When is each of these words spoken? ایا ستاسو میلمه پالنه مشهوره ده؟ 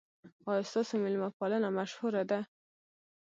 ایا 0.49 0.67
ستاسو 0.69 0.93
میلمه 1.03 1.29
پالنه 1.37 1.69
مشهوره 1.77 2.23
ده؟ 2.29 2.39